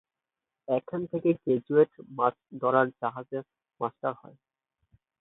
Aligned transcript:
এখান 0.67 1.01
থেকে 1.11 1.29
গ্র্যাজুয়েটরা 1.35 2.03
মাছ 2.17 2.33
ধরার 2.61 2.87
জাহাজের 2.99 3.43
মাস্টার 3.79 4.13
হবে। 4.19 4.39